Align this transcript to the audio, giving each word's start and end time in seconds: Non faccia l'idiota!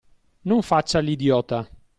Non 0.49 0.63
faccia 0.63 0.97
l'idiota! 0.99 1.69